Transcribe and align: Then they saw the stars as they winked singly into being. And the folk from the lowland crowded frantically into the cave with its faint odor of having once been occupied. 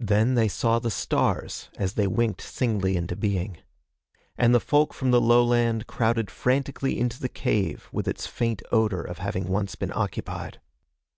Then 0.00 0.34
they 0.34 0.48
saw 0.48 0.80
the 0.80 0.90
stars 0.90 1.68
as 1.76 1.92
they 1.92 2.08
winked 2.08 2.40
singly 2.42 2.96
into 2.96 3.14
being. 3.14 3.58
And 4.36 4.52
the 4.52 4.58
folk 4.58 4.92
from 4.92 5.12
the 5.12 5.20
lowland 5.20 5.86
crowded 5.86 6.28
frantically 6.28 6.98
into 6.98 7.20
the 7.20 7.28
cave 7.28 7.88
with 7.92 8.08
its 8.08 8.26
faint 8.26 8.62
odor 8.72 9.02
of 9.04 9.18
having 9.18 9.46
once 9.46 9.76
been 9.76 9.92
occupied. 9.94 10.60